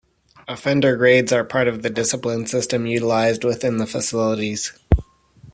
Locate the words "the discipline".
1.83-2.47